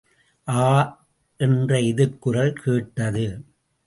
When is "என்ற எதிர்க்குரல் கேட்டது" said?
1.39-3.27